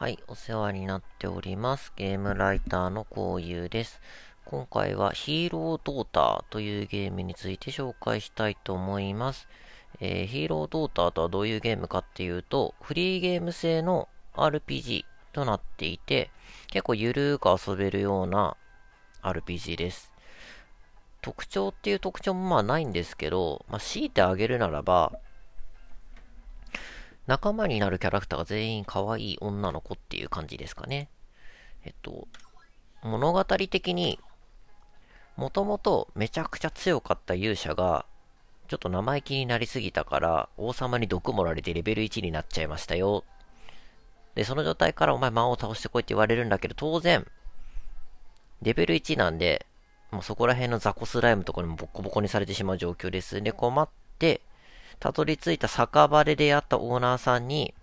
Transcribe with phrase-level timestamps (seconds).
[0.00, 1.92] はい、お世話になっております。
[1.94, 4.00] ゲームライターのこういうです。
[4.46, 9.46] 今回はヒーロードーターというゲームについて紹介したいと思います。
[10.00, 15.04] えー、ヒーロードーターとはどういうゲームかっていうと、フリーゲーム性の RPG
[15.34, 16.30] となっていて、
[16.68, 18.56] 結構ゆるーく遊べるような
[19.22, 20.14] RPG です。
[21.20, 25.12] 特徴っていう特徴もまあないんですけど、まあ、強いてあげるならば、
[27.26, 31.08] 仲間になるキャラクターが全員可愛い女の子っていう感じですかね。
[31.84, 32.28] えっと、
[33.02, 34.18] 物語的に、
[35.36, 38.04] もともとめちゃくちゃ強かった勇者が、
[38.68, 43.24] ちょっと生意気になりすぎたから、王様に毒盛られてレベル1になっちゃいましたよ。
[44.34, 47.26] で、その状態からお前魔王を倒してこいって言われるんだけど、当然、
[48.62, 49.66] レベル1なんで、
[50.10, 53.40] もうそこら辺の雑魚スライムとかにもボコボコにされてしまう状況です。
[53.42, 54.40] で、困って、
[55.00, 57.74] たどり着いた酒場で出会ったオーナーさんに、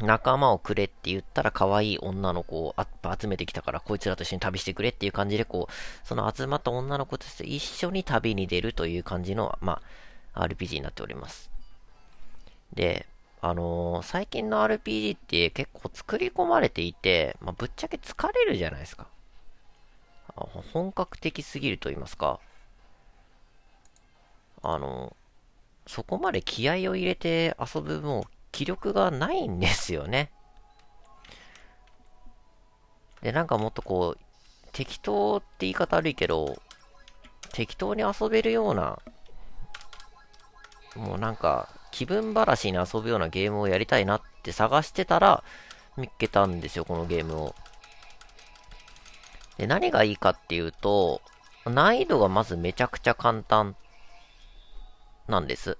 [0.00, 2.74] 仲間をくれって言ったら可愛い女の子を
[3.20, 9.80] 集めてきたからこいつらと一緒に旅してくれっていう感じでこう、その集まった女の子として一緒に旅に出るという感じの、ま
[10.34, 11.50] あ、RPG になっております。
[12.72, 13.06] で、
[13.42, 19.06] あのー、最近の RPG って結構作り込まれていて、まあ、ぶっちゃけ疲れるじゃないですか。
[20.72, 22.40] 本格的すぎると言いますか。
[24.62, 25.14] あの
[25.86, 30.30] そこまで気合を入れて遊ぶもう気力がないんですよね。
[33.22, 36.60] で、なんかもっとこう、適当って言い方悪いけど、
[37.52, 38.98] 適当に遊べるような、
[40.96, 45.44] もうなんか、気分晴らしに遊ぶようなゲームをやりたいなって探してたら、
[45.96, 47.54] 見っけたんですよ、このゲームを。
[49.58, 51.22] で、何がいいかっていうと、
[51.64, 53.76] 難易度がまずめちゃくちゃ簡単
[55.28, 55.78] なんです。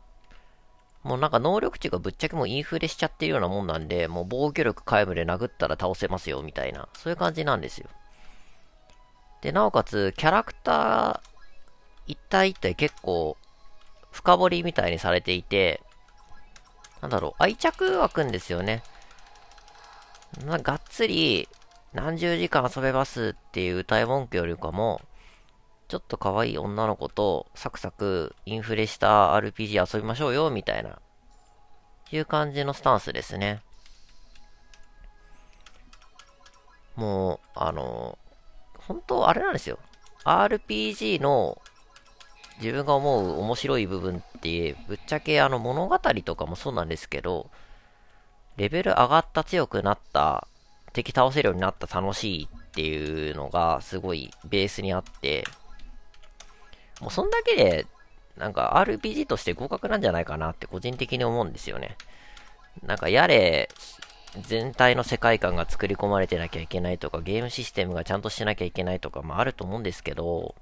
[1.02, 6.88] もうなんか能力値がぶっちゃけもうインフレしちゃってるようなもんなんで、もう防御力皆無で殴ったら倒せますよ、みたいな。
[6.94, 7.88] そういう感じなんですよ。
[9.40, 11.32] で、なおかつ、キャラクター
[12.06, 13.36] 一体一体結構
[14.12, 15.80] 深掘りみたいにされていて、
[17.00, 18.82] なんだろう、愛着湧くんですよね。
[20.46, 21.48] ま、がっつり
[21.92, 25.00] 何十時間遊べますっていう歌い文句よりかも、
[25.92, 30.98] ちょっと可愛い女の子とサクサクインフレした RPG 遊びましょうよ、みたいな、
[32.10, 33.60] いう感じのスタンスですね。
[36.96, 38.18] もう、あの、
[38.78, 39.78] 本当あれなんですよ。
[40.24, 41.60] RPG の
[42.58, 47.50] 自分が思う面白い部分って、ぶっちゃけあの物語とかもそうなんですけど、
[48.56, 50.48] レベル上がった強くなった、
[50.94, 55.44] 敵倒せるようになった楽しいっていうのがすごいベースにあって、
[57.02, 57.86] もうそんだけで、
[58.38, 61.96] なんか RPG として合格なんじゃないかなって個人的に思うんですよね。
[62.86, 63.68] なんかやれ、
[64.46, 70.54] 全体の世界観が作り込まれてなきゃいけないとか、ゲームシステムがちゃんとしてなきゃいけないとか、まああると思うんですけど、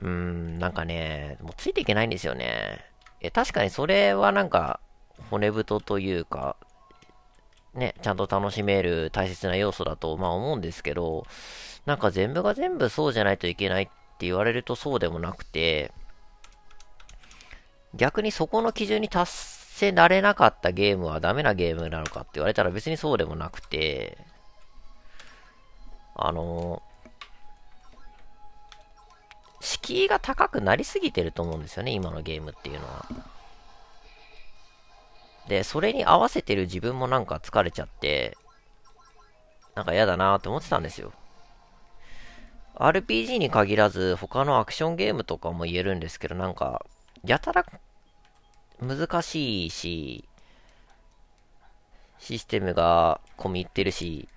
[0.00, 2.84] うーん、なんかね、もうついていけないんですよね。
[3.20, 4.80] え、確かにそれはなんか、
[5.30, 6.56] 骨太というか、
[7.74, 11.26] ね、ちゃんと楽しめる大切な要素だと、まあ思うんですけど、
[11.86, 15.92] なんか全部が全部そうじゃないといけないっって言われるとそうでもなくて、
[17.94, 24.18] 逆にそこの基準に達せられなかったゲームはダメなゲームなのかって言われたら別にそうでもなくて、
[26.14, 26.82] あの、
[29.60, 33.06] 敷居が高くなりすぎてると思うんですよね、今のゲームっていうのは。
[35.48, 38.36] で、それに合わせてる自分もなんか疲れちゃって、
[39.74, 41.12] なんか嫌だなって思ってたんですよ。
[42.76, 46.84] RPG に限らず他のアクションゲームとかも言えるんですけど、なんか、
[47.24, 47.64] やたら
[48.80, 50.28] 難しいし、
[52.18, 54.28] システムが込み入ってるし、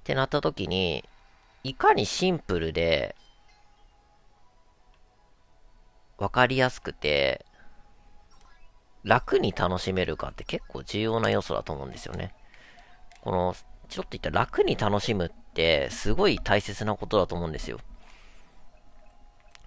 [0.00, 1.04] ってなった時に、
[1.62, 3.14] いかにシンプルで、
[6.16, 7.44] わかりやすくて、
[9.02, 12.34] 楽に楽しめるかって結構重要な要素だと思うんですよね。
[13.20, 13.54] この、
[13.88, 17.80] ちょっと言ったら楽に楽しむってすごい大切なことだと思うんですよ。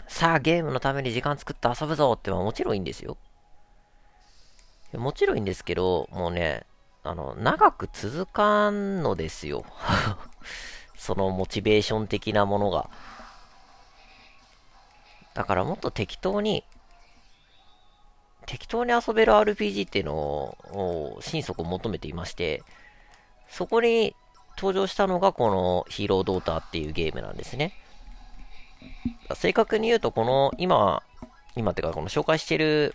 [0.07, 3.17] さあ、ゲームのために時間作って遊ぶぞってはもちろんいいんですよ。
[4.93, 6.65] もちろんいいんですけど、もうね、
[7.03, 9.65] あの、長く続かんのですよ。
[10.97, 12.89] そのモチベーション的なものが。
[15.33, 16.63] だからもっと適当に、
[18.45, 22.63] 適当に遊べる RPG っていうのを、心底求めていまして、
[23.47, 24.15] そこに
[24.59, 27.73] 登場したのがこのヒーロードーターっていうゲームなんですね。
[29.35, 31.01] 正確に言うと、この今、
[31.55, 32.93] 今ってかこの紹介してる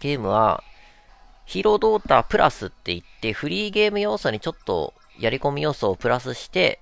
[0.00, 0.64] ゲームは、
[1.44, 6.80] ヒーロードータープラスって言って、フリーゲーム要素にちょっとやり込み要素をプラスして、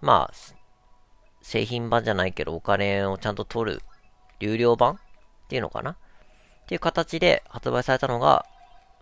[0.00, 0.34] まあ、
[1.40, 3.82] 製品版じゃないけどお金をちゃんと取る、
[4.40, 4.98] 有料版っ
[5.48, 5.92] ていうのかな？
[5.92, 5.96] っ
[6.66, 8.46] ていう形で発売されたのが、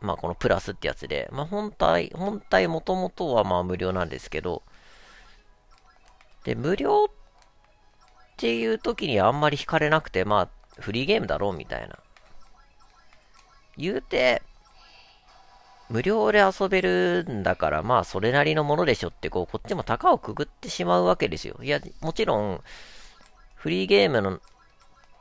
[0.00, 4.62] まあこのプラスってやつで、まあ本体、本体もともとはまあ無料なんですけど、
[6.44, 7.08] で、無料っ
[8.36, 11.98] ていう時にあんまり惹かれなくて、まあフリーゲームだろうみたいな
[13.76, 14.42] 言うて、
[15.88, 21.58] 無料で遊べるんだから、まあ、それなりのものでしょって、こう、こっちも高をくぐってしまうわけですよ。
[21.62, 22.60] いや、もちろん、
[23.56, 24.40] フリーゲームのっ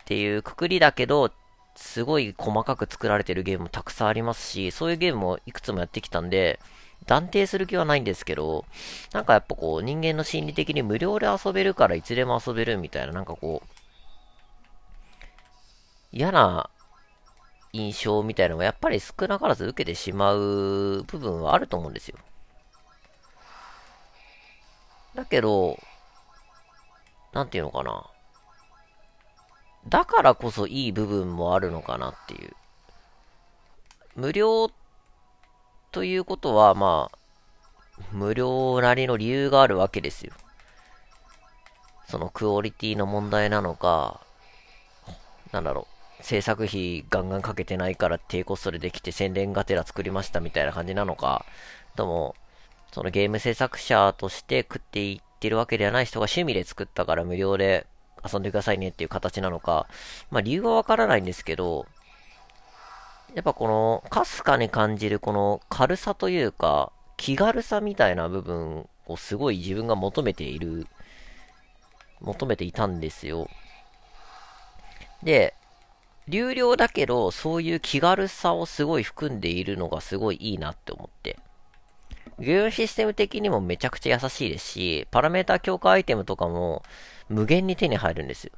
[0.05, 1.31] ていうくくりだけど、
[1.79, 6.59] すごい細かく作られてるゲームもたくさんありますし、そういうゲームもいくつもやってきたんで、
[7.05, 8.65] 断定する気はないんですけど、
[9.13, 13.67] なんかやっぱこう、人間の心理的に無料で遊べるからいつでも遊べるみたいな、なんかこう、
[16.11, 16.69] 嫌な
[17.71, 22.17] 印象みたいなのがやっぱり少なからず受けてしまう部分はあると思うんですよ。
[25.15, 25.79] だけど、
[27.31, 28.05] なんていうのかな。
[29.87, 32.51] だからこそいい部分もあるのかなっていう。
[34.15, 34.71] 無料
[35.91, 37.17] ということは、まあ、
[38.11, 40.33] 無料なりの理由があるわけですよ。
[42.07, 44.21] そのクオリティの問題なのか、
[45.51, 45.87] なんだろ
[46.19, 46.23] う。
[46.23, 51.45] 制作費ガンガンかけてないから低コストでできて宣伝がてら作りましたみたいな感じなのか、
[51.95, 52.35] とも、
[52.91, 57.85] そのゲーム制作者として食っていってるわけではない人が趣味で作ったから無料で
[58.24, 59.88] 遊んでくださいねっていう形なのか、
[60.31, 61.86] まあ理由はわからないんですけど、
[63.36, 70.88] やっぱこの、かすかに感じるこの軽さというか、気軽さみたいな部分をすごい自分が求めている、
[72.21, 73.48] 求めていたんですよ。
[75.22, 75.54] で、
[76.27, 81.39] 流量だけど、そういう気軽さをすごい含んでいるのがすごいいいなって思って。
[82.39, 86.83] ゲームシステム的にもめちゃくちゃ優しいですし、パラメータ強化アイテムとかも
[87.29, 88.51] 無限に手に入るんですよ。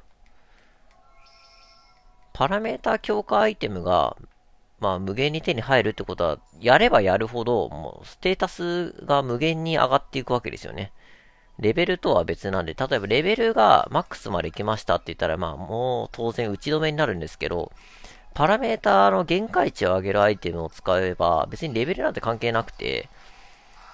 [2.32, 4.16] パラメータ強化アイテムが、
[4.80, 10.92] まあ無限に手に入るってことは、やればやるほど、もうステータスが無限に上がっていくわけですよね。
[11.58, 17.70] レベルとは別なんで、例えばレベルがマックスまで行きましたって言ったら、まあもう当然打ち止めになるんですけど、
[18.34, 23.08] パラメーターの限界値を上げるアイテムを使えば、別にレベルなんて関係なくて、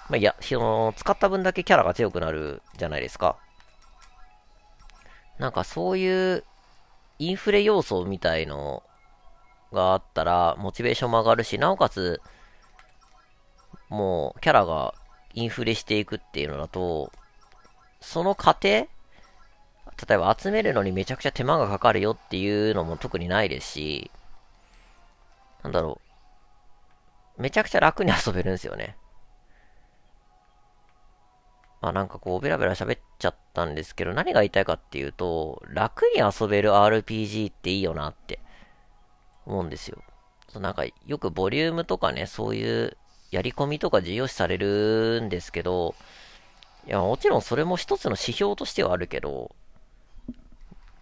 [0.09, 3.37] まあ、いや、その、使った分だけキャラが強くなるじゃないですか。
[5.39, 6.43] なんかそういう
[7.17, 8.83] インフレ要素みたいの
[9.73, 12.21] があったら、モチベーションも上がるし、なおかつ、
[13.89, 14.93] もう、キャラが
[15.33, 17.11] インフレしていくっていうのだと、
[18.01, 18.87] その過程
[20.07, 24.11] 例えば集めるのにめちゃくちゃ手間がかかるよっていうのも特にないですし、
[25.63, 25.99] なんだろ
[27.37, 27.41] う。
[27.41, 28.95] めちゃくちゃ楽に遊べるんですよね。
[31.81, 38.39] まあなんかこう、ベラベラ喋っちゃったんですけど、何が言いたいかっていうと、楽に遊べる RPG っていいよなって
[39.45, 40.01] 思うんですよ。
[40.55, 42.97] なんかよくボリュームとかね、そういう
[43.31, 45.95] やり込みとか重要視されるんですけど、
[46.87, 49.55] いや、もちろんそれも一つの指標としてはあるけど、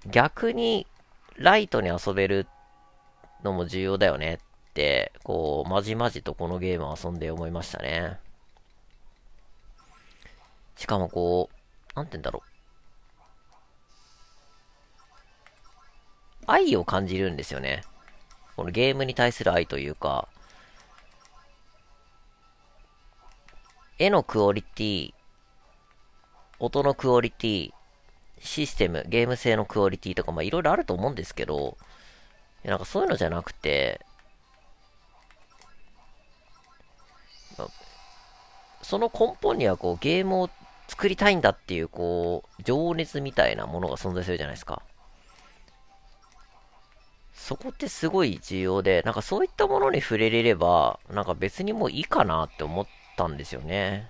[0.06, 0.86] 逆に
[1.38, 2.48] ライトに遊べる
[3.44, 8.20] のも重要だよねって、こう、まじまじとこのゲームを遊んで思いましたね。
[10.78, 12.50] しかもこう、なんて言うんだろう。
[16.48, 17.84] 愛を感じるんですよね。
[18.56, 20.28] このゲームに対する愛というか、
[24.00, 25.14] 絵のクオリティ
[26.60, 27.72] 音のクオリティ、
[28.40, 31.78] システム、ゲーム性のクオリティとか、まいろいろあると思うんですけど、
[32.64, 34.02] なんかそういうのじゃなくて、
[38.82, 40.50] その根本にはこうゲームを
[40.98, 44.82] 作りたいんだっていうこう、情熱みたいなものが存在するじゃないですか。
[47.34, 54.10] そこってすごい重要で、なんかそういったものに触れれれば、なんか別にもういいかなって思ったんですよね。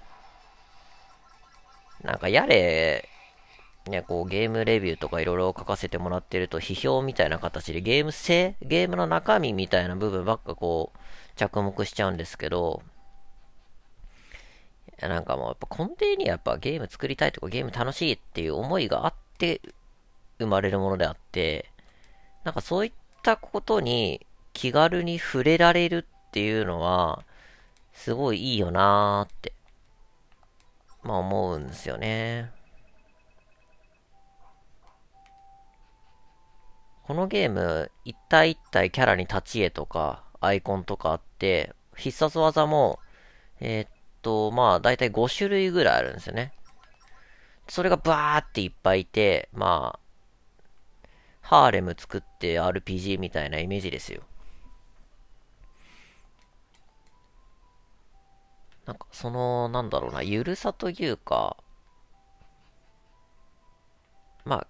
[2.05, 3.09] なんかやれ、
[3.89, 10.99] ね、こうゲームレビューとかいろいろ書かせてもらってると批評みたいな形でゲーム性ゲームの中身みたいな部分ばっかこう
[11.35, 12.81] 着目しちゃうんですけど、
[14.99, 19.61] なんかもうやっぱ根底にやっぱゲーム作りたいとかゲーム楽しいっていう思いがあって
[20.39, 21.69] 生まれるものであって、
[22.43, 27.23] なんかそういったことに気軽に触れられるっていうのは、
[27.93, 29.53] すごいいいよなーって
[31.03, 32.51] まあ思うんですよね。
[37.03, 42.99] このゲーム、一体一体キャラに立ち絵とか、アイコンとかあって、必殺技も、
[43.61, 46.53] えー、と、まあ、だいたい5種類ぐらいあるんですよね。
[47.67, 51.07] それがバーっていっぱいいて、まあ、
[51.41, 54.21] ハーレム作って RPG みたいなイメージですよ。
[58.85, 61.57] なんか、その、なんだろうな、ゆるさというか、
[64.45, 64.67] まあ、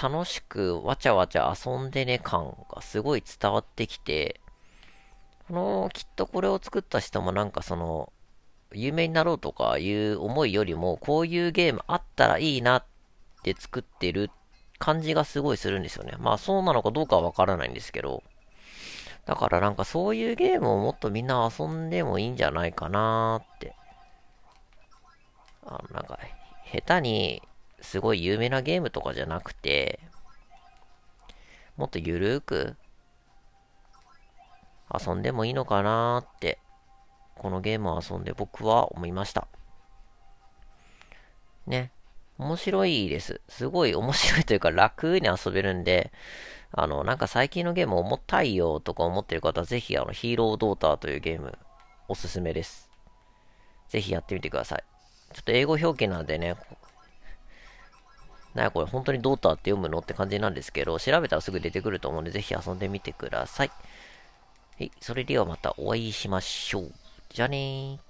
[0.00, 4.40] 楽しくわちゃわちゃ遊んでね感がすごい伝わってきて、
[5.48, 8.12] この、きっとこれを作った人もなんかその、
[8.72, 12.84] 有名になろうとかいう思いよりも、こういうゲームあったらいいなっ
[13.42, 14.30] て作ってる
[14.78, 16.14] 感じがすごいするんですよね。
[16.18, 18.22] まあそうなのかどうかはわからないんですけど。
[19.24, 23.74] だからなんかそういうゲームをもっとみんな遊んでもいいんじゃないかなーって。
[25.64, 26.18] あのなんか、
[26.72, 27.42] 下手に
[27.80, 29.98] すごい有名なゲームとかじゃなくて、
[31.76, 32.76] もっとゆるーく
[35.06, 36.58] 遊んでもいいのかなーって、
[37.38, 39.46] このゲームを遊んで僕は思いました。
[41.66, 41.90] ね。
[42.38, 43.40] 面白いです。
[43.48, 46.12] すごい面白いというか楽に遊べるんで、
[46.72, 51.56] あの、なんか最近のゲーム重たいよとか思ってる方はぜひあの、ヒーロードーターというゲーム
[52.08, 52.90] おすすめです。
[53.88, 54.84] ぜひやってみてください。
[55.32, 56.56] ちょっと英語表記なんでね、
[58.54, 63.68] なやこれ本当にドーターって読むのって感じなんですけど、調べたらすぐ出てくると思うんでぜひ遊んでみてください。
[63.68, 63.74] は
[64.84, 66.92] い、それではまたお会いしましょう。
[67.36, 68.05] じゃあねー。